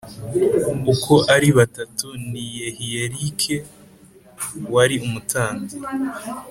[0.93, 3.41] uko ari batatu ni Yehiyelic
[4.73, 5.75] wari umutambyi